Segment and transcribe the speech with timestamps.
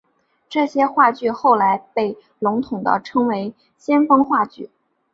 [0.49, 4.71] 这些话剧后来被笼统地称为先锋话剧。